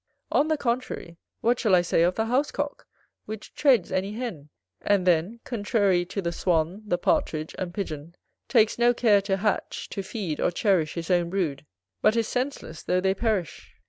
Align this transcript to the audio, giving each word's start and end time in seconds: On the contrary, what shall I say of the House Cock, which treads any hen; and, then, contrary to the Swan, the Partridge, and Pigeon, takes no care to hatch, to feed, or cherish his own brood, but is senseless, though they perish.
On 0.31 0.47
the 0.47 0.57
contrary, 0.57 1.19
what 1.41 1.59
shall 1.59 1.75
I 1.75 1.81
say 1.81 2.01
of 2.01 2.15
the 2.15 2.25
House 2.25 2.49
Cock, 2.49 2.87
which 3.25 3.53
treads 3.53 3.91
any 3.91 4.13
hen; 4.13 4.49
and, 4.81 5.05
then, 5.05 5.41
contrary 5.43 6.05
to 6.05 6.23
the 6.23 6.31
Swan, 6.31 6.81
the 6.87 6.97
Partridge, 6.97 7.53
and 7.59 7.71
Pigeon, 7.71 8.15
takes 8.49 8.79
no 8.79 8.95
care 8.95 9.21
to 9.21 9.37
hatch, 9.37 9.89
to 9.89 10.01
feed, 10.01 10.39
or 10.39 10.49
cherish 10.49 10.95
his 10.95 11.11
own 11.11 11.29
brood, 11.29 11.67
but 12.01 12.15
is 12.15 12.27
senseless, 12.27 12.81
though 12.81 12.99
they 12.99 13.13
perish. 13.13 13.75